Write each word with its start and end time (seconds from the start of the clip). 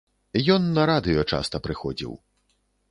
Ён 0.55 0.63
на 0.77 0.87
радыё 0.91 1.21
часта 1.31 1.63
прыходзіў. 1.69 2.21